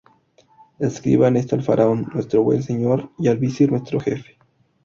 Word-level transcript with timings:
Escriban 0.79 1.37
esto 1.37 1.55
al 1.55 1.61
faraón, 1.61 2.07
nuestro 2.11 2.41
buen 2.41 2.63
señor, 2.63 3.11
y 3.19 3.27
al 3.27 3.37
visir, 3.37 3.69
nuestro 3.69 3.99
jefe. 3.99 4.39